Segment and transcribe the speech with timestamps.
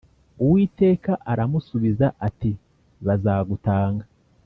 [0.43, 2.51] Uwiteka aramusubiza ati
[3.05, 4.03] “Bazagutanga.”